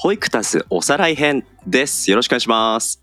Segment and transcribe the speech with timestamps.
[0.00, 2.08] ホイクタスおさらい編です。
[2.08, 3.02] よろしくお願いします。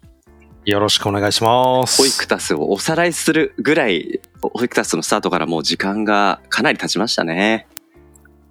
[0.64, 2.02] よろしくお願いします。
[2.02, 7.68] ホイクタスをおさらいするぐらい、ホイクタスのスタートからもう時間がかなり経ちましたね。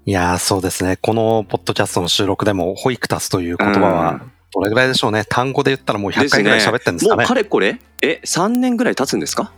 [0.05, 0.99] いやー、そうですね。
[1.01, 5.25] このポッドキャストの収録でも、ホイクタスという言葉うはん、どれぐらいでしょうね。
[5.25, 7.27] 単語で言ったらもう100回ぐらい喋ってるんですかもうね。
[7.27, 9.53] かれこれ、え、3年ぐらい経つんですか？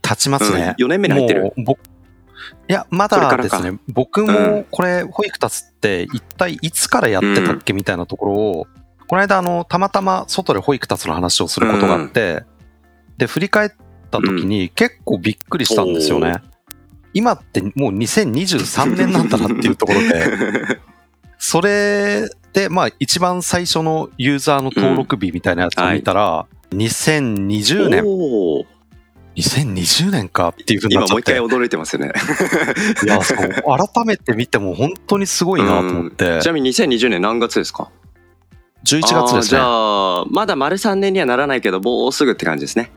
[0.00, 0.74] 経ちますね。
[0.78, 1.78] うん4年目に入ってるもう僕
[2.68, 3.78] いや、まだですね。
[3.88, 8.66] 僕うも、これ、ホイクタスって一体いつからやってたっけみたいなところを、
[9.06, 12.44] この間、あの、たまたま外でホイクタスの話をすることがあって、
[13.18, 13.70] で、振り返っ
[14.10, 16.42] た時に結構びっくりしたんですよね。
[17.12, 20.80] 今ってもう2023年なんだなっていうところで、
[21.38, 28.02] それで、まあ一番最初のユーザーの登録日みたいなやつを見たら、2020年、
[29.36, 31.56] 2020年かっていうふうにな今もう一回っちゃって。
[31.56, 32.12] 驚いてますよね。
[33.04, 33.38] いや、そう。
[33.38, 36.40] 改めて見ても本当にすごいなと思って。
[36.40, 37.90] ちなみに2020年何月ですか
[38.84, 39.60] ？11月ですね。
[39.60, 42.90] ゃあ、まだ丸3年にはならないけど、もうすぐって感じですね。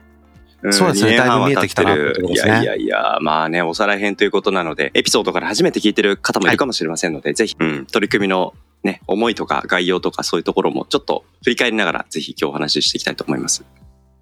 [0.68, 13.64] んそうですねだいぶ見えてきたなってねいやいやいや、まあね、おさらい編ということなので、エピソードから初めて聞いてる方もいるかもしれませんので、ぜひ、うん、取り組みのね、思いとか概要とかそういうところもちょっと振り返りながら、ぜひ今日お話ししていきたいと思います。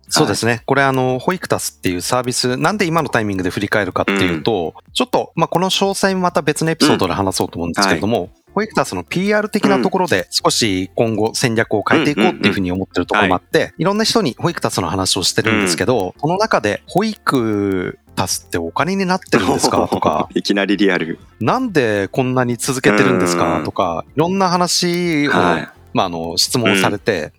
[0.10, 0.62] そうですね。
[0.66, 13.84] これあの、ホイクタスっていうサービス、なんで今のタイミングで振り返るかっていうと、ちょっと、まあ、この詳細もまた別のエピソードで話そうと思うんですけれども、ホイクタスの PR 的なところで少し今後戦略を変えていこうっていうふうに思ってるところもあって、い。
[13.84, 21.20] ろんな人にホイクタスの話をしてるんですけど、その中で、ホイクタスってお金になってるんですかとか、 いきなりリアル。
[21.42, 25.70] なんでこんなに続けてるんですうんかとか、いろんな話を、はい。
[25.94, 27.34] まあ、あの、質問されて、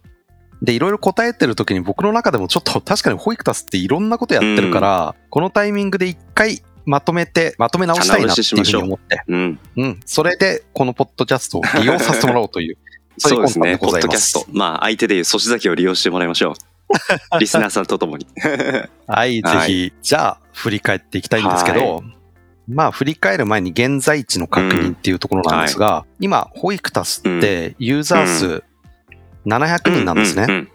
[0.62, 9.58] で、いろいろ答えてる時に僕の中でもちょっと 確かにホイクタスっていろんなことやってるから、このタイミングで一回まとめて、まとめ直したいなっていうふうに思って、うん。
[9.76, 10.00] うん。
[10.06, 12.78] それで、このポッドキャストを利用させてもらおうという、
[13.18, 14.06] そういうそうでございます。
[14.06, 14.46] ッドキャスト。
[14.52, 16.54] まあ、相手でいう粗崎を利用してもらいましょう。
[17.40, 18.26] リスナーさんとともに。
[19.06, 19.68] はい、ぜはい。
[19.68, 22.04] ひ、じゃあ、振り返っていきたいんですけど、
[22.68, 28.64] まあ、振り返る前に現在地の確認っていうところなんですが、今、ホイクタスってユーザー数
[29.46, 30.44] 700人なんですね。
[30.44, 30.56] うんうん。
[30.56, 30.68] うん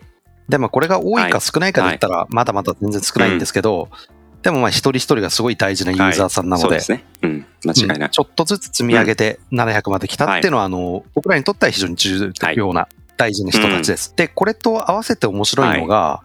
[0.52, 3.90] で、まあ、これが多いか少ないかで言ったら、まだまだ全然少ないんですけど、
[4.44, 7.06] でもまあ、一人一人がすごい大事なユーザーさんなので、そうですね。
[7.22, 7.46] うん。
[7.64, 8.00] 間違いない。
[8.00, 8.10] うん。
[8.10, 12.88] ちょっとずつ積み上げて700まで来たっていうのは、あの、僕らにとっては非常に重要な
[13.18, 14.14] 大事な人たちです。
[14.16, 16.22] で、これと合わせて面白いのが、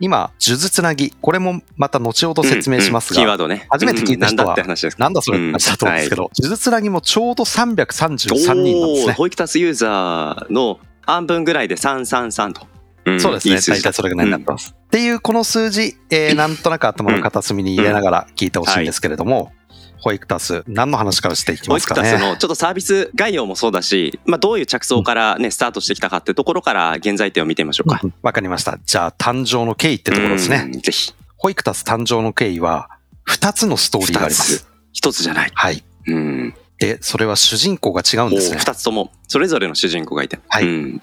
[0.00, 3.24] 今、数珠つなぎ、これもまた後ほど説明しますが、うん。
[3.24, 3.66] うんキーワードね。
[3.70, 4.66] 初めて聞いた人はうん。
[4.98, 9.06] なんだそれって話だと思うんですけど、数珠つなぎもちょうど333人なんですね。
[9.06, 12.66] おーホイクタスユーザーの半分ぐらいで333と。
[13.10, 13.56] んそうですね。
[13.56, 14.74] 大体それぐらいになってます。
[14.76, 19.52] っていうこの数字、えーなんとなく頭の片隅に入れながら聞いてほしいんですけれども、
[20.00, 22.30] ホイクタス、何の話からしていきホイクタスますかね。
[22.32, 28.00] のちょっとサービス概要もそうだし、まあどういう着想からね、スタートしてきたかっていうところから現在点を見てみましょうか。
[28.02, 28.78] うんわかりました。
[28.84, 30.64] じゃあ、誕生の経緯ってところですね。
[30.66, 31.14] うんぜひ。
[31.38, 32.90] ホイクタス誕生の経緯は、
[33.22, 34.68] 二つのストーリーがあります。
[34.92, 35.50] 一つじゃない。
[35.54, 35.82] はい。
[36.06, 36.54] うん。
[36.78, 38.58] で、それは主人公が違うんですね。
[38.58, 40.38] 二つとも、それぞれの主人公がいて。
[40.48, 41.00] はいうん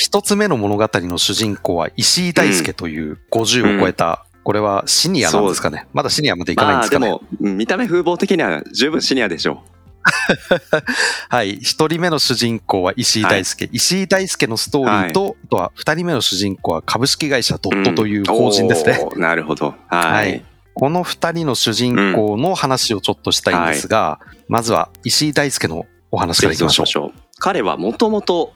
[0.00, 5.88] 一つ目の物語の主人公は石井大輔という50を超えた、これはシニアなんですかね。
[5.92, 7.08] まだシニアまでいかないんまですかね。
[7.08, 9.64] あでも、うん見た目風貌的には十分シニアでしょ
[11.28, 11.58] はい。
[11.60, 13.68] 一人目の主人公は石井大輔。
[13.72, 17.72] 石井大輔のストーリーと、あとは二人目の主人公は株式会社ドう。
[17.72, 19.00] ットという法人ですね。
[19.02, 19.74] おーなるほど。
[19.88, 20.42] ははいい。
[20.78, 27.12] この二人の主人公の話をちょっとしたいんですが、まずは石井大輔のお話からいきましょう。
[27.40, 28.52] 彼はもともと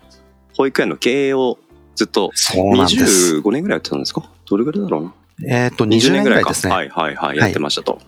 [0.56, 1.58] 保育園の経営を
[1.96, 3.38] ずっとそうなんです。
[3.38, 4.22] 25年ぐらいやってたんですか？
[4.48, 5.14] どれぐらいだろうな？
[5.64, 6.72] えっ、と、20年ぐらいですね。
[6.72, 7.98] はいはいはい、やってましたと。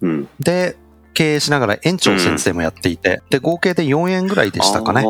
[0.00, 0.28] うん。
[0.40, 0.78] で、
[1.12, 5.04] 経営しながら園長先生もやっていて、で、合計で4円ぐらいでしたかね。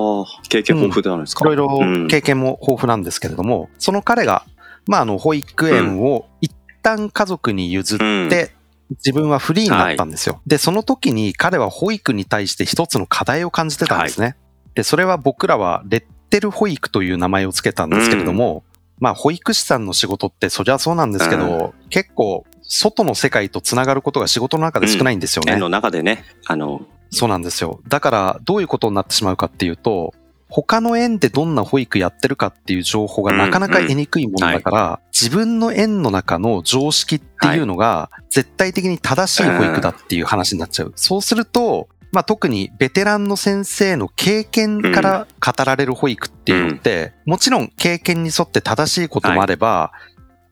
[0.48, 4.44] 経験豊富であるんですか、いろいろうん経験も豊富なんですけれども、その彼が、
[4.88, 8.62] まあ、あの、保育園を一旦家族に譲って、うん
[8.98, 10.42] 自分はフリーになったんですよ。
[10.46, 14.36] で、その時に彼は保育に対して一つの課題を感じてたんですね。
[14.74, 18.64] で、それは僕らはレッテル保育という名前をつけたんですけれども、
[18.98, 25.54] まあ、保育士さんの仕事ってそりゃそうなんですけど、結構、外の世界とつながることが仕事の中で少ないんですよね。
[25.54, 27.80] 園の中でね、あの、そうなんですよ。
[27.88, 30.14] だから、どういうことになってしまうかっていうと、
[30.54, 40.92] 他の園でどんな保育やってるかっていう情報がなかなか得にくいものだから、自分の園の中の常識っていうのが絶対的に正しい保育だっていう話になっちゃう。
[40.94, 49.92] そうすると、まあ、特にベテランの先生の経験から語られる保育っていうのって、もちろん経験に沿って正しいこともあれば、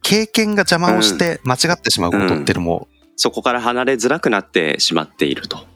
[0.01, 5.70] 経験が邪魔をして間違ってしまうことっていうのもそこから離れづらくなってしまっていると。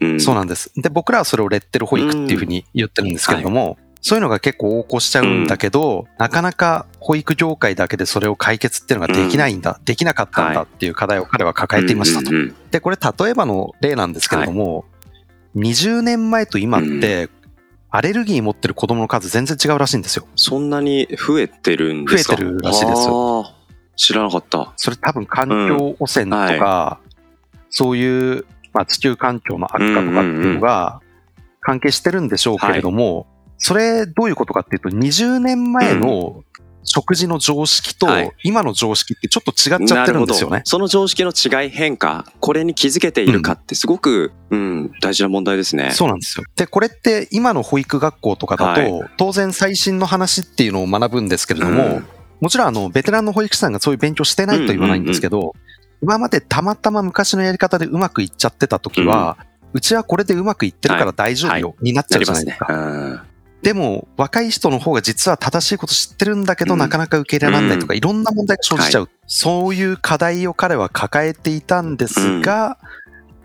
[0.00, 0.20] うん。
[0.20, 0.72] そうなんです。
[0.76, 12.30] で、僕らはそれをレッテル保育っていうふうに言ってるんですけれども、そういうのが結構横行しちゃうんだけど、なかなか保育業界だけでそれを解決っていうのができないんだ、できなかったんだっていう課題を彼は抱えていましたと。
[12.30, 14.84] うんうんうんで、これ例えばの例なんですけれども、
[15.56, 17.28] 20年前と今って、
[17.90, 20.26] アレルギー持ってる子供の数全然違うらしいんですよ。
[20.36, 22.36] そんなに増えてるんですか？
[22.36, 23.52] 増えてるらしいですよ。
[23.96, 24.72] 知らなかった。
[24.76, 27.00] それ多分環境汚染とか、
[27.68, 31.00] そういう、まあ、地球環境の悪化とかっていうのが
[31.60, 33.26] 関係してるんでしょうけれども、
[33.58, 36.42] それどういうことかっていうと、20年前の
[36.84, 38.32] 食事の常識とはい。
[38.42, 40.52] 今の常識ってちょっと違っちゃってるんですよね。
[40.52, 40.70] なるほど。
[40.70, 45.90] その常識の違い変化、これに気づけているかってすごく、うん、大事な問題ですね。
[45.92, 46.44] そうなんですよ。
[46.56, 52.06] で、これって今の保育学校とかだと、は当然最新の話っていうのを学ぶんですけれども、うん。
[52.40, 55.52] もちろんあの、ベテランの保育士さんがそういう勉強してないと言わないんですけど、
[56.02, 59.36] 今までたまたま昔のやり方でうまくいっちゃってた時は、
[59.72, 62.66] うちはこれでうまくいってるから大丈夫よ、になっちゃうじゃないですか。。
[62.66, 62.78] すね。
[62.78, 62.82] う
[63.14, 63.20] ん。
[63.62, 66.80] でも、若い人の方が実は正しいこと知ってるんだけど、うん。
[66.80, 69.10] なかなか受け入れられないとか、いろんな問題が生じちゃう。
[69.26, 72.78] そういう課題を彼は抱えていたんですが、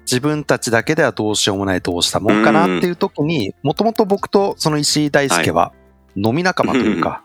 [0.05, 5.73] 自分たちだけではどうしようもないどうしたもんかなっていう時に、もともと僕とその石井大輔は
[6.15, 7.23] 飲み仲間というか、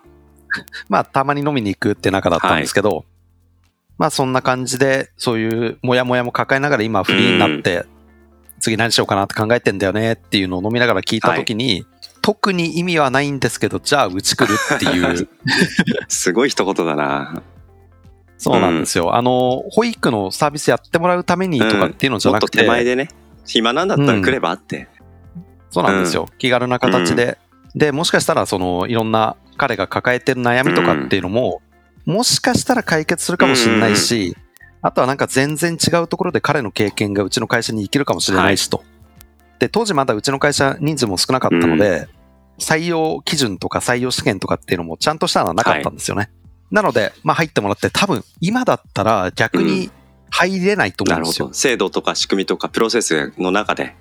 [0.88, 3.05] まあたまに飲みに行くって仲だったんですけど、
[4.00, 7.85] まあそんな感じで、そういうモヤモヤも抱えながら今フリーになって、
[8.58, 11.85] 次何しようかなって考えてんだよねっていうのを飲みながら聞いた時に、
[12.23, 15.29] 特に意味はないんですけど、じゃあうち来るっていう、
[16.08, 17.43] すごい一言だな。
[18.38, 19.14] そうなんですよ。
[19.17, 23.11] あの、保育のサービスやってもらうためにとかっていうのじゃもっとなくて、手前でね、
[23.44, 24.88] 暇なんだったら来ればって。
[25.69, 26.26] そうなんですよ。
[26.38, 27.37] 気軽な形で。
[27.75, 31.61] で、もしかしたら、その、いろんな彼が抱えてる悩みとかっていうのも、
[32.05, 34.37] もしかしたら解決するかもしれないし、
[34.82, 38.82] あとはなんか全然違うところで彼の経験がうちの会社に生きるかもしれないしと。
[39.58, 42.08] で、当時まだうちの会社人数も少なかったので、
[42.58, 46.31] 採用基準とか採用試験とかっていうのもちゃんとしたのはなかったんですよね。
[46.70, 49.91] なので、まあ入ってもらって多分今だったら逆に
[50.31, 51.47] 入れないと思うんですよ。
[51.47, 51.55] なるほど。
[51.55, 53.94] 制度とか仕組みとかプロセスの中で。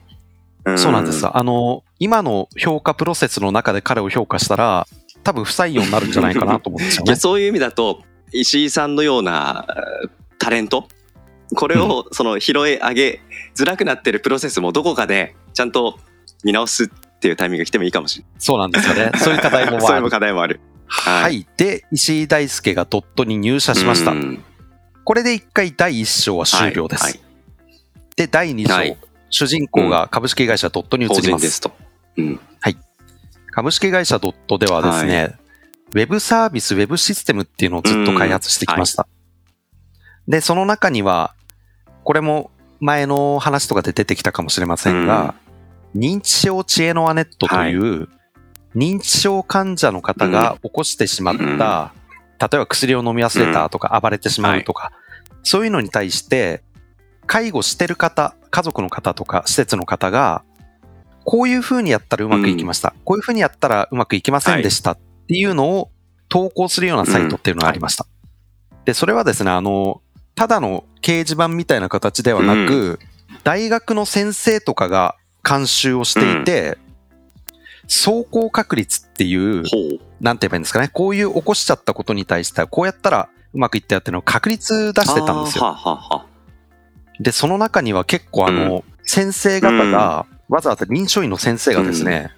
[0.78, 1.26] そうなんです。
[1.26, 4.88] あの、今の評価プロセスの中で彼を評価したら、
[5.24, 7.20] 多分不採用になるんじゃないかなと思うんですよ いや、ね。
[7.20, 10.88] そういう意味だと、石井さんのようなえータレント、
[11.54, 13.22] これをその拾い上げ
[13.58, 16.00] づらくなってるプロセスもどこかでちゃんと
[16.46, 19.12] 見直すっていうタイミングが来てもいいかもしれそうなんですよね。
[19.20, 19.82] そういう課題もない。
[19.82, 20.10] そういうある。
[20.10, 20.62] 課題もある。
[20.88, 21.46] はい。
[21.58, 24.16] で、石井大輔がドットに入社しましたう。
[24.16, 24.44] ん
[25.04, 27.04] これで一回第一章は終了です。
[27.04, 27.20] はい
[28.16, 28.98] で、第二章、はい
[29.32, 31.28] 主人公が株式会社ドットに移法ります。
[31.30, 31.72] 人ですと。
[32.18, 32.40] うん。
[33.60, 35.36] 株式会社ドットではですね、
[35.92, 39.06] ウェブサービス、ウェブシステムっていうのをずっと開発してきました。
[40.30, 41.36] で、その中には、
[42.06, 45.36] これも前の話とかで出てきたかもしれませんが、
[45.94, 48.08] 認知症知恵のアネットという、
[48.78, 51.58] 認知症患者の方が起こしてしまった、うん。
[51.58, 51.66] 例
[52.54, 54.94] えば薬を飲み忘れたとか暴れてしまうとか、
[55.44, 56.64] そういうのに対して、
[57.26, 60.46] 介護してる方、家族の方とか施設の方が、
[61.30, 62.96] こういう風にやったらうまくいきました。
[63.06, 64.94] こういう風にやったらうまくいきませんでした。
[64.94, 65.92] っていうのを
[66.28, 68.08] 投稿するようなサイトっていうのがありました。
[68.86, 70.02] で、それはですね、あの、
[70.34, 73.00] ただの掲示板みたいな形ではなく、
[73.44, 75.18] 大学の先生とかが
[75.48, 76.80] 監修をしていて、
[77.84, 79.64] 走行確率っていう。
[80.22, 85.78] なんて言えばいいんですかね、こういう起こしちゃったことに対しては、こうやったらうまくいったよっていうのを確率出してたんですよ。
[87.20, 92.32] で、その中には結構あの、先生方が、わざわざ臨床医の先生がですね、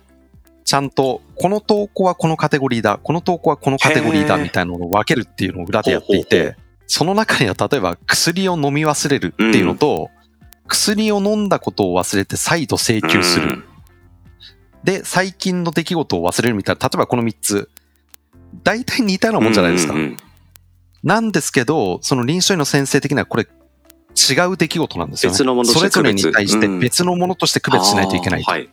[0.66, 6.56] ちゃんと、この投稿はこのカテゴリーだ、この投稿はこのカテゴリーだみたいなのを分けるっていうのを裏でやっていほうほうほて、
[6.88, 10.10] その中には例えば薬を飲み忘れるっていうのと、
[10.68, 13.64] 薬を飲んだことを忘れて再度請求する。
[14.84, 17.70] で、最近の出来事を忘れるみたいな、例えばこの3つ、
[18.64, 19.94] 大体似たようなもんじゃないですか。
[19.94, 20.00] うん。
[20.00, 20.18] うん。
[21.04, 23.48] なんですけど、その臨床医の先生的にはこれ
[24.16, 25.34] 違う出来事なんですよね。
[25.34, 28.44] 別のものそれぞれに対して区別のものとして区別しないといけない。
[28.46, 28.70] あーはい。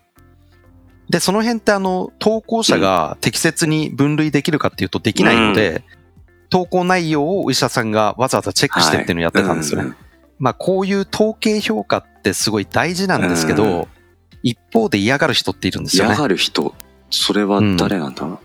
[1.08, 5.82] で、その辺ってあの、投稿者が適切に分類できるかっていうとできないので、
[6.50, 9.88] 投稿内容をお医者さんがわざわざチェックしてっていうのをやってたんですよね。
[9.88, 9.96] うん
[10.38, 13.88] まあこういう統計評価ってすごい大事なんですけど、
[14.42, 16.18] 一方で嫌がる人っているんですよね嫌。
[16.18, 16.74] がる人。
[17.10, 18.38] それは誰なんだ、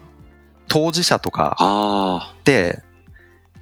[0.68, 2.82] 当事者とかあって、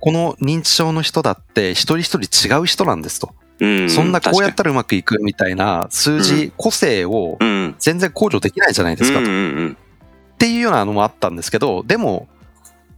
[0.01, 3.33] この認知症の人だって一人一人違う人なんですと。
[3.33, 3.41] あ。
[3.59, 3.89] うん。
[3.89, 4.69] そんなこうやったら。
[4.69, 7.75] らうまくいくみたいな数字、個性をうん。
[7.79, 9.25] 全然控除できないじゃないですかと。
[9.25, 9.27] っ。
[10.37, 12.27] ていうようなのもあったんですけど、でも、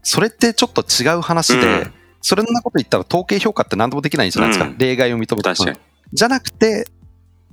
[0.02, 1.94] それってちょっと違う話で、うん
[2.26, 4.66] それんなこと言ったら統計評価って何でもできないじゃないですか。
[4.66, 5.78] うん例外を認めて確かに。
[6.14, 6.88] じゃなくて、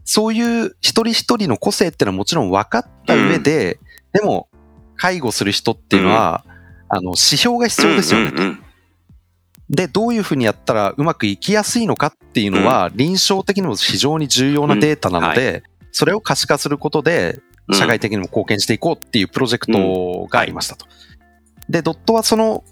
[0.05, 3.81] そういう一人一人の個性ってのはもちろん分かった上で、
[4.13, 4.49] でも、
[4.97, 6.45] 介護する人っていうのは、
[6.89, 8.29] あの、指標が必要ですよね。
[8.29, 8.63] うんうんうん
[9.71, 15.63] で、どういうふうにやったらうまくいきやすいのかっていうのは、臨床的にも非常に重要なデータなので、
[15.93, 20.87] それを可視化することで、うん社会的にも貢献していこうっていうプロジェクトがありましたと。
[21.69, 22.65] で、ドットはその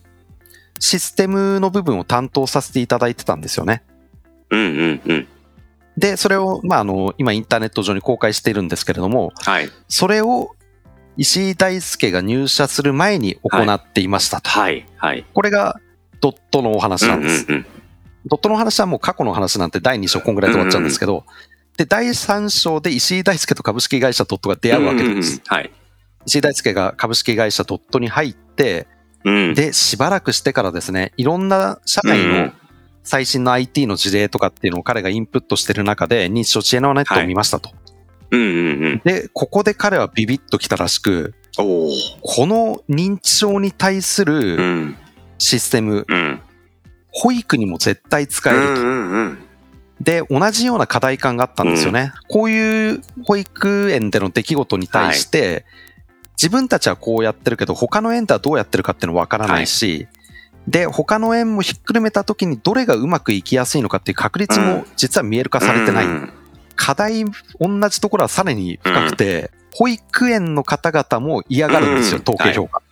[0.81, 3.85] システムの部分を担当させていただいてたんですよね。
[4.51, 5.29] うんうんうん。
[5.97, 9.71] で、それを、まあ、あの、今インターネット上に公開しているんですけれども、はい。
[9.87, 10.57] それを
[11.17, 14.51] 石井大輔が入社する前に行っていましたと。
[14.51, 14.85] はい。
[14.97, 15.25] はい。
[15.33, 15.81] これが
[16.21, 17.47] ドットのお話なんです。
[17.49, 17.67] うんうん
[18.27, 21.25] ドットのお話はもう過去の話なんて第2章こんぐらいで終わっちゃうんですけど、
[21.79, 25.41] で、第3章で石井大輔と株式会社ドットが出会うわけうんうんうんです。
[25.47, 25.71] はい。
[26.27, 28.87] 石井大輔が株式会社ドットに入って、
[29.25, 29.55] うん。
[29.55, 32.53] で、しばらくしてからですね、いろんな社内のうん
[33.05, 37.71] 最新の IT の事例とかっていうのを彼がインプットしてる中で、認知症知恵のネットを見ましたと。
[38.31, 39.01] うんうんうん。
[39.03, 41.35] で、ここで彼はビビッときたらしく。
[41.57, 41.65] こ
[42.47, 44.97] の認知症に対すうるん。
[45.39, 46.41] システム、うん。
[47.11, 48.81] 保育にも絶対使えると。
[48.81, 49.39] うんうんうん。
[50.01, 52.13] で、同じような課題感があったんですよね。
[52.29, 55.65] こういう保育園での出来事に対して、
[56.41, 60.07] 自分たちはこうやってるけど、他の園ではどうやってるかっていうのわからないし、
[60.69, 66.07] で、他の園もひっくるめた時にどれがうまくいきやすいのかっていう確率も実は見える化されてない。
[66.07, 66.33] うん
[66.79, 67.25] 課題、
[67.59, 72.83] 同じところはさらに深くて、保育園の方々も嫌がるんですよ、うん統計評価。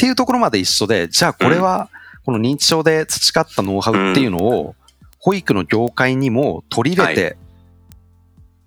[0.00, 1.90] っていうところまで一緒で、じゃあこれは、
[2.24, 4.74] この認知症で培ったノウハウっていうのを、
[5.18, 7.36] 保育の業界にも取り入れて、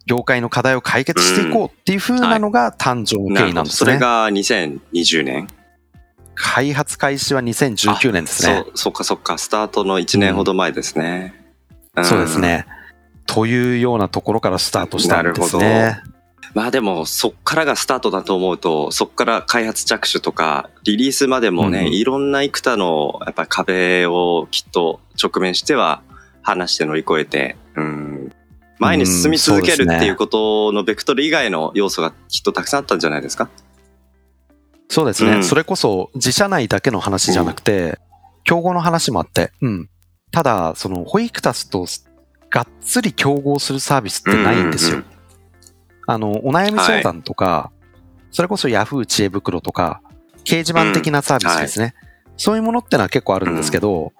[0.05, 3.85] 業界の課題を解決していこうっていう風なのが誕生の経緯なんですね。
[3.85, 5.47] それが2020年。
[6.35, 8.63] 開発開始は2019年ですね。
[8.65, 9.39] そう、そっかそっか。
[9.39, 11.33] スタートの1年ほど前ですね。
[11.99, 12.39] んそうです。
[12.39, 12.67] ね。
[13.25, 16.03] というようなところからスタートしたんですなるね。
[16.53, 21.93] まあでも、そっからがスタートだと思うと、そっから開発着手とか、リリースまでもね、うんうん。
[21.93, 26.03] いろんな幾多の、やっぱり壁をきっと直面しては、
[26.43, 28.31] 話して乗り越えて、うん。
[28.77, 33.49] 前に進み続けるっていうことのベクトル以外の要素がきっとたくさんあったんじゃないですか？
[34.89, 35.43] そうですね、うん。
[35.43, 37.97] それこそ自社内だけの話じゃなくて、
[38.43, 39.89] 競合の話もあって、うん。
[40.31, 41.87] ただ、その、ホイクタスと
[42.51, 44.97] がっつり競合するサービスってないんですよ。
[44.97, 45.12] うんうん
[46.07, 47.71] あの、お悩み相談とか、
[48.31, 49.05] それこそ Yahoo!
[49.05, 50.01] 知恵袋とか、
[50.43, 51.95] 掲示板的なサービスですね。
[52.37, 54.13] そういうものってのは結構あるんですけど、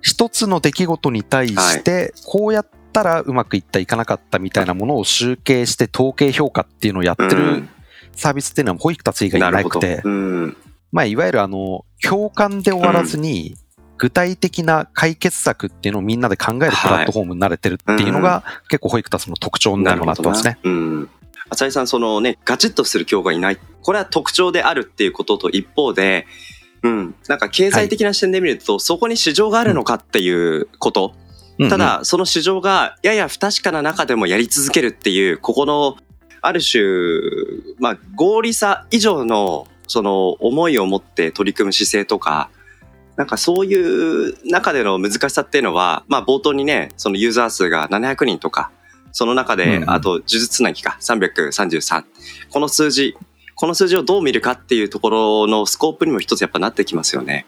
[0.00, 7.68] 一つの出来事に対して、こうやったらうまくいった、いかなかったみたいなものを集計して統計評価っていうのをやってるうん。
[8.16, 9.40] サービスっていうのは保育達以外。
[9.40, 10.56] になくて、うん。
[10.92, 13.56] まあ、いわゆるあの、共感で終わらずに、
[13.98, 20.58] 具体的な解決策っていうのをみんなで考えるプラットフォームになれてるっていうのが、結構保育タスの特徴になるかなと思いますね。
[20.62, 21.10] うん。
[21.50, 23.58] 浅井さん、そのね、ガチッとする競合がいない。
[23.82, 26.26] これは特徴であるっていうことと一方で、
[26.82, 27.14] うん。
[27.28, 31.12] なんか経済的な視点で見ると、そこに市場があるのかっていうこと。
[31.16, 31.24] うん
[31.56, 35.96] うんた、だ、その市場がやや不確かな中でもやり続けるっていう、ここの、
[36.40, 36.82] ある種、
[37.78, 42.50] まあ、合理さ以上の、その、思いを持って取り組む姿勢とか、
[43.16, 48.70] なんかそういう中での難しさっていうのは、まあ冒頭にね、そのユーザー数が700人とか、
[49.12, 52.04] その中でうんう、んあと、呪術つなぎか、333。
[52.50, 53.16] この数字、
[53.54, 57.46] この数字をどう見るかっていうところのスコープにも一つやっぱなってきますよね。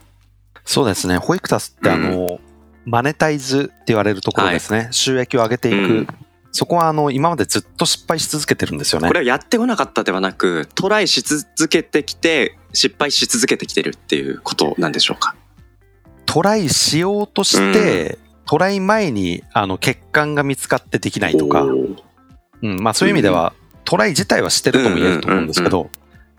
[0.64, 1.16] そうですね。
[1.16, 2.38] 保育タスってあの、
[2.84, 4.88] マネタイズって言われるところですね。
[4.92, 5.76] 収益を上げていく。
[5.76, 6.06] うん
[6.52, 9.12] そこはあの、今までずっと失敗し続けてるんですよねこ。
[9.12, 15.34] れはやってこなかったではなく、トライし続けてきて、失敗し続けてきてるっていうことなんでしょうか？
[16.26, 23.52] トライしようとして、トライ前にあの、欠陥が見つかってできないとか、うん、まあそういう意味では、
[23.84, 25.90] トライ自体はしてるとも言えると思うんですけど、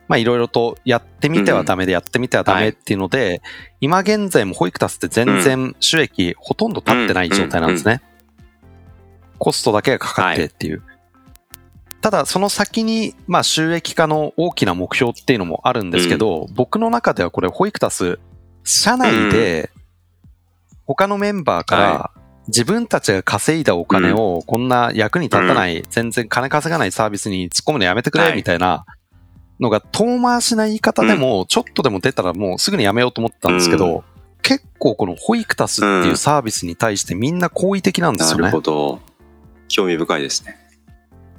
[0.08, 3.42] まあいろいろとやってみてはダメでやってみてはダメっていうので、
[3.82, 8.02] 今現在も保育タスって全然収益ほとんど立ってない状態なんですね。
[9.38, 10.82] コストだけがかかってっていう。
[12.02, 18.20] ただその先に、まあ収益化の大きな目標っていうのもあるんですけど、僕の中ではこれ保育タス、
[18.68, 19.72] 社内で
[20.86, 22.12] 他のメンバーから、は
[22.48, 28.86] 自分たちが稼いだお金をこんな役に立たない、全然金稼がないサービスに突っ込むのやめてくれはいみたいな
[29.60, 34.04] のが遠回しな言い方でも、ちょっとでも出たらもうすぐにやめようと思ったんですけど、
[34.44, 38.44] 結構このホイクタスっていうサービスに対してみんな好意的なんですよね。
[38.44, 39.02] なるほど。
[39.68, 40.56] 興味深いですね。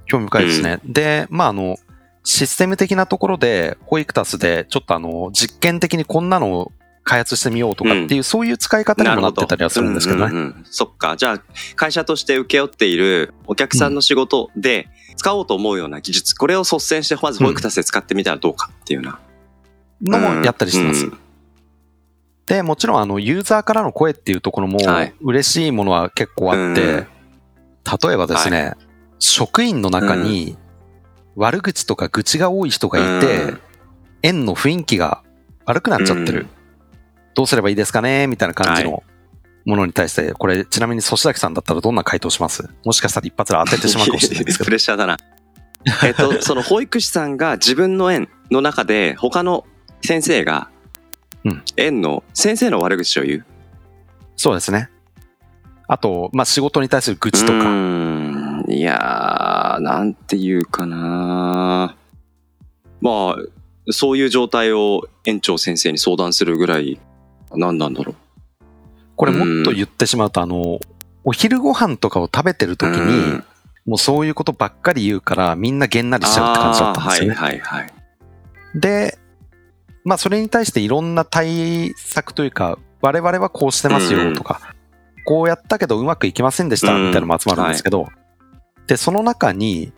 [0.04, 0.80] 興味深いですね。
[0.84, 1.78] で、まあ、あの、
[2.22, 6.72] システム的なところで、ホイクタスでちょっとあの、実験的にこんなのを
[7.08, 10.26] 開発してみようとかっていう、そういう使い方にもなってたりはするんですけどね。
[10.26, 10.64] うんうんうん。
[10.64, 11.16] そっか。
[11.16, 11.42] じゃあ、
[11.74, 19.18] 会社として請け負っているお客さんの仕事で使おうと思うような技術、これを率先してまずホイクタスで使ってみたらどうかっていうな。
[20.02, 21.06] のもやったりしてます。
[21.06, 21.18] うん。
[22.44, 27.06] で、もちろんあの、ユーザーからの声っていうところもはい、嬉しいものは結構あって、うん
[28.02, 28.74] 例えばですね、
[29.18, 30.58] 職員の中に
[31.36, 33.60] 悪口とか愚痴が多い人がいて、うん。
[34.20, 35.22] 園の雰囲気が
[35.64, 36.48] 悪くなっちゃってる。
[37.38, 38.26] うんどうすればいいですかね？
[38.26, 39.02] みたいな感じの
[39.64, 42.68] ものに対して、これちなみに粗崎さんだったらどんな回答します？
[42.84, 44.74] もしかしたら一発で当ててしまうかもしれないですけプど。
[44.74, 45.18] レッシャーだな。
[46.04, 49.64] えっと、 その保育士さんが自分の園の中で他の
[50.04, 50.68] 先生が
[51.44, 53.44] うん園の先生の悪口を言う？
[54.36, 54.90] そうですね。
[55.86, 57.64] あと、まあ、仕事に対する愚痴とうか。
[58.68, 61.96] いやー、なんていうかな
[63.00, 67.00] まあ、そういう状態を園長先生に相談するぐらい、
[67.54, 68.14] 何なんだろ
[69.16, 70.78] これもっと言ってしまうと、あの、
[71.24, 72.76] お昼ご飯とかを食べてるう。
[72.76, 73.44] 時うにん、
[73.84, 77.34] もうそういうことばっかり言うから、みんなげんなりしちゃうって感じだったんですよね。
[77.34, 77.92] はいはいはい。
[78.74, 79.18] で、
[80.04, 84.74] まあそれに対していろんな対策というか、我々はこうしてますよとか、
[85.24, 88.08] こうやったけどうまくいきませんでしたうんみたいなのも集まるんですけど、
[88.86, 89.92] で、その中に、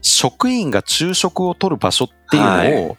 [0.00, 2.96] 職員が昼食を取る場所っていうのを、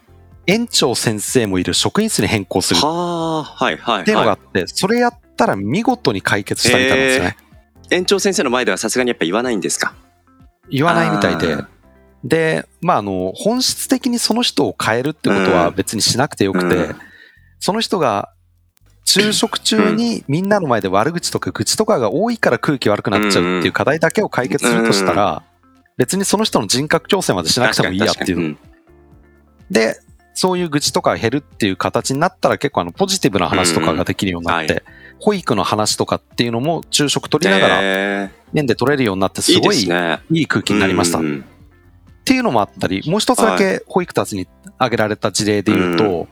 [0.50, 7.38] 園長先生もいる職員室に変更するっはあ、はいはいていうのがあはって、それやったら見事に解決したみたいなんですよね。
[7.92, 7.96] い。
[7.96, 9.94] 園長先生の前ではさすがにやっぱ言わないんですか？
[10.70, 11.58] 言わないみたいで。
[12.24, 16.96] で、まあ、あの、本質的にその人を変えるってことは別にしなくてよくて、うん。
[17.60, 18.34] その人が
[19.06, 25.44] 昼食中にみんなの前で悪口とか愚痴とかが多いから空気悪くなっちゃうっていう課題だけを解決するとしたら、
[25.98, 28.58] 別にその人の人格矯正までしなくてもいいやっていう。
[29.72, 30.00] で、
[30.40, 34.84] そういう愚痴とかが減るっていう形になったら結構あのポジティブな話とかができるようになっうんはて、
[35.20, 39.76] 保育の話とかっていうのも昼食取りながらへ面で取れるようになってすごい。
[39.76, 41.46] いい空気になりましたうんうん
[42.22, 44.48] っていうのもあったり、もう一つだけ保育たちに
[44.78, 46.28] 挙げられた事例で言うと、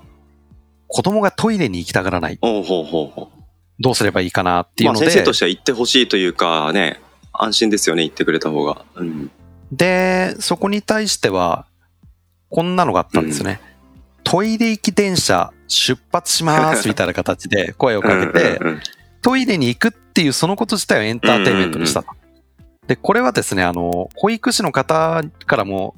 [0.86, 2.38] 子供がトイレに行きたがらない。
[2.40, 3.32] ほうほうほうほ
[3.80, 4.88] どうすればいいかなってう。
[4.88, 7.02] いうので、まあ先生としては言ってほしいというかね、
[7.34, 8.86] 安心ですよね、言ってくれた方が。
[8.94, 9.32] うん。
[9.72, 11.66] で、そこに対しては、
[12.52, 13.60] こんなのがあったんですよね。
[14.30, 18.60] トイレ行き電車出発しますみたいな形で声をかけて、
[19.22, 22.10] トイレに行くっていうそのこと自体をエンターテインメントにしたと。
[22.88, 25.96] で、これはですね、あの、保育士の方からも、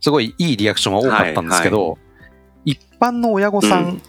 [0.00, 1.96] すごいいいリアクションは多かったんですけど、
[2.66, 4.02] 一般の親御さん、うん。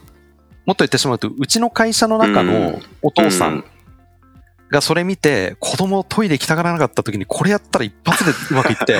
[0.66, 3.64] もっと言ってしまうと、うちの会社の中のお父さん
[4.70, 9.00] がそれ見て、子供トイレ行きたがらなかった時に、これやったら一発でうまくいったよ。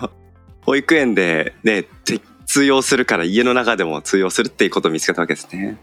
[0.64, 2.20] 保育園でね、て
[2.52, 5.78] 通用するから家の中でも通用するっていうことを見つけたわけですね。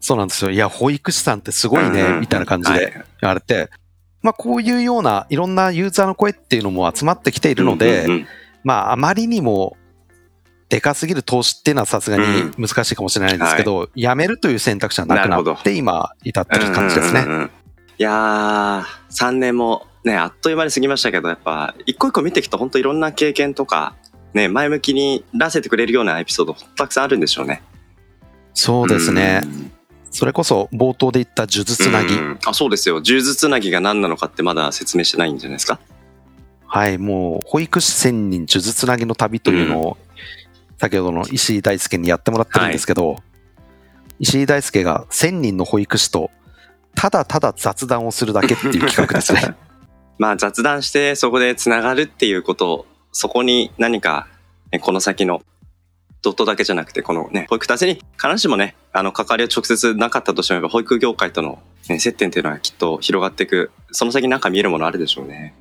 [0.00, 0.50] そうなんですよ。
[0.50, 2.14] いや、保育士さんってすごいね、うん。
[2.14, 2.80] うんみたいな感じはい。
[2.80, 3.70] で言われて、
[4.20, 8.26] まあこういうようないろんなユーザーの声っていうのも集まってきているので、うんうんうん。
[8.64, 9.76] まあ、あまりにも、
[10.68, 17.20] でかすぎる投資っていうのはさすがに難しいかもしれないですけど、やめるという選択肢はなくなって、今、至ってる感じですね。
[17.20, 17.46] うんうんうんうん。
[17.46, 17.50] い
[18.02, 23.94] やー、3年もね、あっという間に過ぎましたけど、やっぱ、一個一個見ていくと本当いろんな経験とか、
[24.34, 27.62] ね、前向きに出せてくれるようなエピソードたくさんあるんでしょうね。
[28.54, 29.42] そうですね。
[30.10, 32.14] それこそ冒頭で言った呪術つなぎ。
[32.14, 32.96] うんあ、そうですよ。
[32.96, 35.78] 呪術つなぎが何なのかってまだ説明してないんじゃないですか？
[36.66, 39.96] はい、もう、保育士千人呪術つなぎの旅というのを、
[40.78, 43.16] 先ほどの石井大輔にやってもらってるんですけど、
[44.20, 46.30] 石井大輔が千人の保育士と、
[46.94, 49.54] ただただ雑談をするだけっていう企画ですね。
[50.18, 54.28] まあ雑談してそこでつながるっていうこと、そこに何か、
[54.70, 55.42] ねこの先の
[56.22, 65.54] ドットだけじゃなくて、このね、保育達成に必ずしもね、あの、関わりは直接なかったとしても、保育業界との、ね、接点っていうのはきっと広がっていく、その先になんか見えるものあるでしょうね。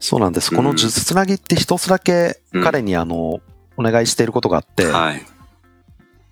[0.00, 0.50] そうなんです。
[0.50, 3.40] この呪術つなぎって一つだけ彼にあの、
[3.76, 5.22] お願いしていることがあって、はい。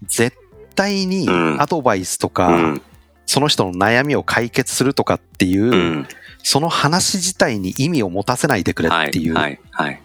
[0.07, 0.37] 絶
[0.75, 2.83] 対にうんアドバイスとか、うん。
[3.27, 6.07] その人の悩みを解決するとかっていう、うん。
[6.43, 9.09] その話自体に意味を持たせないでくれはい。
[9.09, 9.61] っていう、はい。
[9.71, 10.01] はい。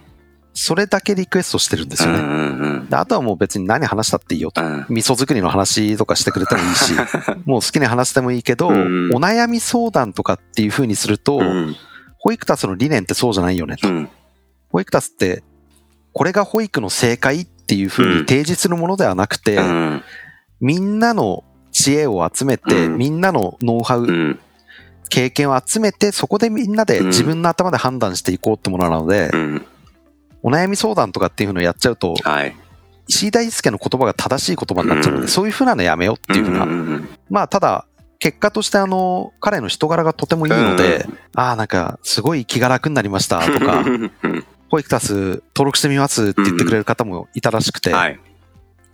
[0.56, 2.20] それだけリクエストしてるんですよね。
[2.20, 4.64] うんうんあとはもう別に何話したっていいよと。
[4.64, 4.86] うん。
[4.90, 6.94] 味噌作りの話とかしてくれてもいいし、
[7.46, 11.76] もう好きに話してもいいけど、うんお悩み相談とかっていう風にすると、うん。
[12.18, 13.88] 保育タスの理念ってそうじゃないよねと。
[13.88, 14.10] うん。
[14.70, 15.44] 保育タスって、
[16.14, 20.04] これが保育の正解っっていうふうに提示するものではなくて、うん。
[20.62, 24.40] みんなの知恵を集めて、うんみんなのノウハウ、うん。
[25.10, 29.66] 経験を集めて、そこでみんなでうん自分の頭で判断していこうってものなので、うん。
[30.46, 32.56] お悩み相談とかっていうのをやっちゃうと、はい。
[33.08, 36.66] 石井大輔の言葉が正しい言葉になっちゃうので、うんそういうふうなのやめようっていうふうな。
[36.66, 37.88] んんまあ、ただ、
[38.20, 44.12] 結果としてあの、彼の人柄がとてもいいので、うああ、なんか、すごい気が楽になりましたとか、う ん
[44.70, 48.20] ホイクタス登録してみますって言ってくれる方もいたらしくて、はい。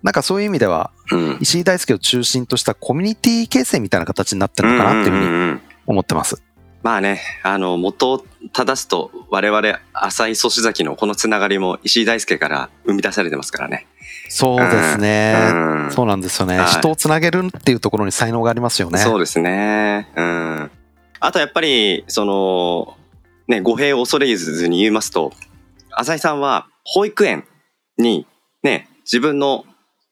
[0.03, 1.37] なんかそういう意味では、うん。
[1.41, 6.41] 石井大輔を中心としたコミュニティ形成みたいな形になってるのかなっていうふうにんんん思ってます。
[6.83, 13.87] まあね、あの、元を正すと、我々、浅井粗崎のこのつながりも石井大輔から生み出されてますからね。
[14.29, 15.35] そうですね。
[15.37, 15.55] う
[15.87, 18.97] んそうなんですよね、はい人をつなげるっていうところに才能がありますよね。
[18.99, 20.09] そうですね。
[20.15, 20.71] うん。
[21.19, 22.97] あとやっぱり、その、
[23.47, 25.33] ね、語弊を恐れずに言いますと、
[25.91, 27.45] 浅井さんは保育園
[27.97, 28.25] に
[28.63, 29.65] ね、自分の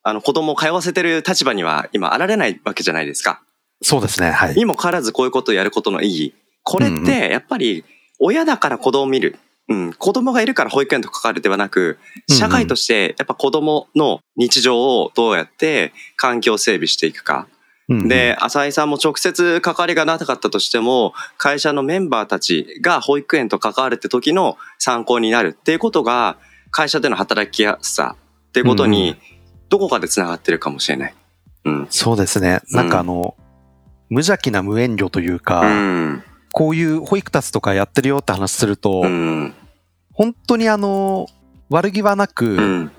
[0.03, 3.41] あの子供を通わせてる立場には今あられないわけじゃないですか。
[3.82, 4.32] そうですね。
[4.32, 4.55] はい。
[4.55, 6.34] にもかかわらずこういうことをやることの意義。
[6.69, 7.84] これってやっぱり
[8.19, 9.39] 親だから子供を見る。
[9.69, 17.47] うん、子供がいるから保育園と関わるではなく、社会としてやっぱ子供の日常をどうやって環境整備していくか。
[17.88, 26.38] で、浅井さんも直接関わりがなかったとしても、会社のメンバーたちが保育園と関わるって時の参考になるっていうことが、
[26.71, 28.15] 会社での働きやすさ
[28.49, 29.15] っていうことに、
[29.69, 31.15] どこかで繋がってるかもしれない。
[31.65, 31.88] うん。
[31.89, 32.62] そうですね。
[32.71, 33.36] なんかあの、
[34.10, 36.23] 無邪気な無遠慮というか、うん。
[36.51, 39.53] こういう保育タスとかやってるよって話すると、うん。
[40.13, 41.27] 本当にあの、
[41.69, 42.91] 悪気はなく、うん。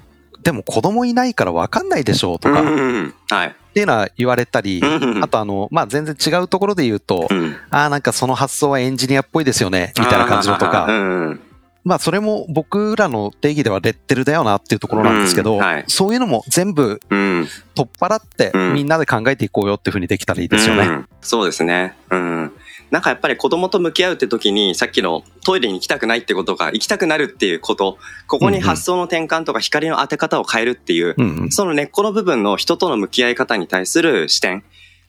[0.42, 3.14] でも子供いないから分かんないでしょうとか、っうん。
[3.28, 3.56] はい。
[3.74, 4.86] ていうのは言われたり、う
[5.20, 7.56] んあとあの、まあ、全然違うところで言うと、うん。
[7.70, 11.40] ああ、なんかその発想はエンジニアっぽいですよね、みたいな感じのとうか、ん。
[11.84, 17.48] まあ、それも僕らの定義ではレッテルだよなっていうところなんですけど、うんはいそういうのも全部うん。
[17.74, 20.82] 取っ払ってうんみんなで考えていこうよっていうふうにできたらいいですよね。
[20.86, 21.96] うんそうですね。
[22.10, 22.52] うん。
[22.90, 31.50] なんかやっぱり子供と向き合うって時に、さっきのトイレに行きたくないってことが行きたくなるっていうこと、ここに発想の転換とか光の当て方を変えるっていう、うんうん。
[31.50, 34.64] その根っこの部分の人との向き合い方に対する視点、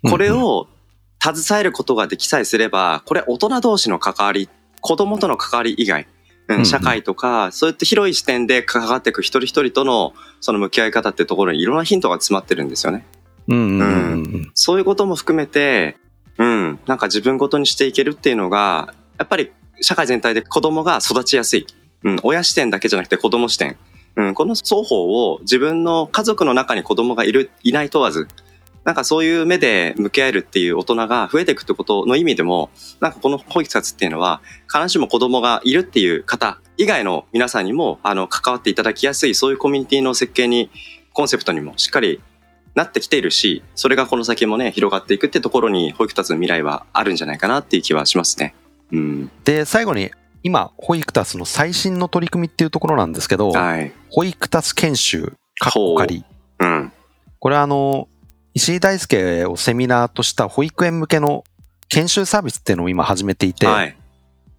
[0.10, 0.67] これを
[1.21, 4.49] 携えることができさえすれば、これ大人同士の関わり、
[4.81, 6.07] 子供との関わり以外、
[6.65, 13.05] 社会とか、そういった広い視点で関わっていく一人一人とのその向き合い方ってところにいろんなヒントが詰まってるんですよね。
[13.47, 13.84] うんうんうん。
[13.84, 13.84] う
[14.38, 14.51] ん。
[14.53, 15.97] そういうことも含めて、
[16.41, 21.67] うん、なんか自分ごとにしていけるっていうのが、やっぱり社会全体で子供が育ちやすい。
[22.04, 23.77] うん、親視点だけじゃなくて子供視点。
[24.15, 28.27] うん、この双方を自分の家族の中に子供がいる、いない問わず、
[28.84, 40.71] なんかそういう目で向き合えるっていう大人が増えていくってことの意味でも、なんかこの保育活っていうのは、必ずしも子供がいるっていう方以外の皆さんにも、あの、関わっていただきやすい、そういうコミュニティの設計に、
[41.13, 42.19] コンセプトにもしっかり
[42.75, 48.55] なってきているし、それがこの先もね、広がっていくってところに、保育達の未来はあるんじゃないかなっていう気はしますね。
[48.91, 49.31] うん。
[49.43, 50.12] で、最後に、
[50.43, 53.91] 今、保育タスの最新の取り組みっていうところなんですけど、はい。
[54.10, 56.23] 保育タス研修、かっこ仮。
[56.60, 56.91] うん。
[57.39, 58.07] これはあの、
[58.53, 61.43] 石井大輔をセミナーとした保育園向けの
[61.89, 63.95] 研修サービスっていうのを今始めていて、はい。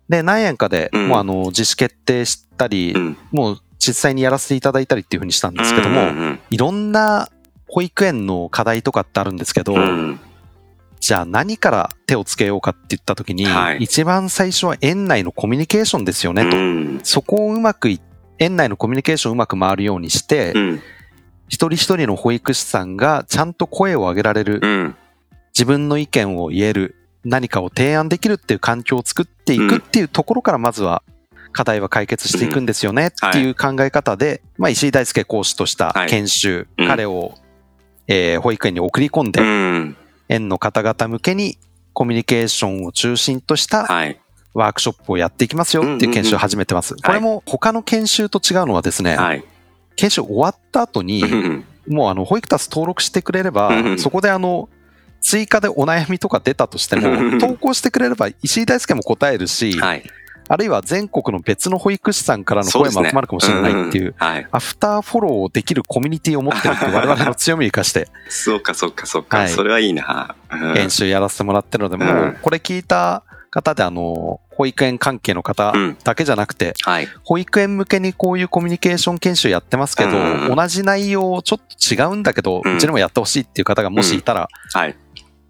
[0.09, 3.17] で、何円かで、うんもうあの、自主決定したり、うん。
[3.31, 7.29] もう実際にやらせていただいたりっていうふうにしたんですけども、うんうんいろんな
[7.73, 10.21] 保育園の課題とかってあるんですけど、うん。
[11.01, 16.55] じゃあ何から手をつけようかって言った時に、はい一番最初は園内のコミュニケーションですよねと。
[16.55, 17.01] うん。
[17.03, 17.99] そこをうまくい、
[18.39, 20.83] 園内のコミュニケーションをうまく回るようにして、うん。
[21.49, 24.97] 一人一人の保育士さんがちゃんと声を上げられる、うん。
[25.55, 31.03] 自分の意見を言える、何かを提案できるっていう環境を作っていくっていうところからまずは
[31.53, 37.35] 課題は解決していくんですよねっていう考え方で、まあ石井大輔講師とした研修、彼を、
[38.07, 39.97] えー保育園に送り込んで、うん。
[40.29, 41.59] 園の方々向けに
[41.93, 44.19] コミュニケーションを中心としたはい。
[44.55, 46.95] ワークショップをやっていきますよっていう研修を始めてます。
[46.97, 49.45] これも他の研修と違うのはですね、はい。
[49.97, 54.69] 研修終わった後に、うんもうあの、保育タス登録してくれればう、んそこであの、
[55.21, 60.05] 追加でお悩みとか出たとしてうんも、投稿してくれれば石井大輔も答えるし、はい。
[60.53, 64.15] あるいは全国の別の保育士さんからの声も集まるかもしれないっていう。
[64.19, 69.39] アフターフォローできるコミュニティを持ってるっていう我々の強みを生かして そうか、そうか、そうか。
[69.39, 70.35] はいそれはいいな。
[70.53, 77.09] うん研修やらせてもらってるので、うんもうこれ聞いた方であの、保育園関係の方うんだけじゃなくて、はい。
[77.25, 80.13] 保育園向けにこういうコミュニケーション研修やってますけど、う
[80.51, 84.95] ん同じ内容ちょっと違うんだけど、うんうちにもやってほしいっていう方がもしいたら、はい。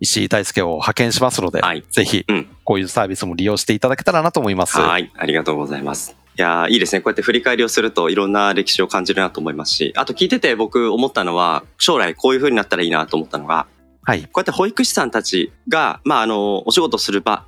[0.03, 4.79] 石井大輔を派遣しますので、はいぜひうんこういうサービスも利用していただけたらなと思います。
[4.79, 5.11] はい。
[5.17, 6.17] ありがとうございます。
[6.37, 7.01] やーいいですね。
[7.01, 13.67] こうやって振り返りをするといろんな歴史を感じるなと思いますし、あと聞いてて僕思ったのは、将来こういう風になったらいいなと思ったのが、
[14.03, 14.23] はい。
[14.23, 17.45] こうやって保育士さんたちが、まあ、あの、お仕事する場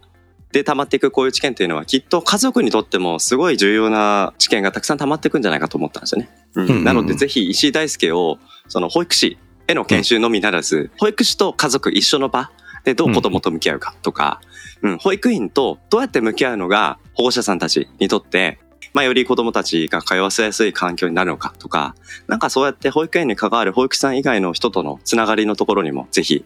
[0.52, 6.28] で溜まっていくこういう知見というのは、きっと家族にとってもすごい重要な知見がたくさん溜まっていくんじゃないかと思ったんですよね。
[6.54, 8.38] うんなので、ぜひ石井大輔を、
[8.68, 12.50] その保育士への研修のみならず、保育士と家族一緒の場
[12.84, 14.40] でどう子供と向き合うかとか、
[14.82, 18.58] うん、保育員とどうやって向き合うのが保護者さんたちにとって、
[18.92, 21.96] まあ、より子供たちが通わせやすい環境になるのかとか、
[22.28, 26.44] なんかそうやって保育園に関わる保育士さん以外の人とのつながりのところにも、ぜひ、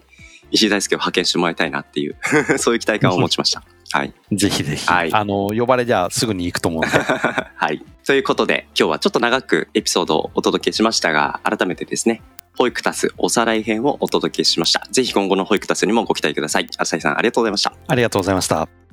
[0.50, 2.16] 石井大輔を派遣してもらいたいなっていう、
[2.59, 3.62] そういう期待感を持ちました。
[3.90, 4.14] はい。
[4.33, 4.87] ぜひぜひ。
[4.87, 6.96] はいあの、呼ばれりゃすぐに行くと思うんで。
[6.98, 7.85] はい。
[8.07, 12.22] ということで、今日はちょっと長くエピソードをお届けしましたが、改めてですね、
[12.59, 14.87] 保育タスおさらい編をお届けしました。
[14.90, 16.66] ぜひ今後の保育タスにもご期待ください。
[16.77, 17.73] 浅井さん、ありがとうございました。
[17.87, 18.88] ありがとうございました。